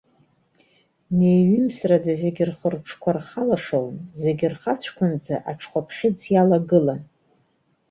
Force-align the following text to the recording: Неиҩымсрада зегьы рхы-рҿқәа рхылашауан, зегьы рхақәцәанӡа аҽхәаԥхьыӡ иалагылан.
Неиҩымсрада 1.17 2.13
зегьы 2.21 2.43
рхы-рҿқәа 2.49 3.11
рхылашауан, 3.17 3.97
зегьы 4.21 4.47
рхақәцәанӡа 4.53 5.35
аҽхәаԥхьыӡ 5.49 6.19
иалагылан. 6.33 7.01